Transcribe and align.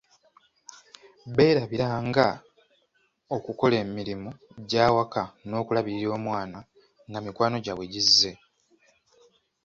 Beerabira 1.35 1.87
nga 2.07 2.27
okukola 3.35 3.75
emirimu 3.85 4.29
gy'awaka 4.69 5.23
n'okulabirira 5.47 6.11
omwana 6.19 6.59
nga 7.07 7.19
mikwano 7.25 7.55
gy'abwe 7.63 7.85
gizze. 7.93 8.31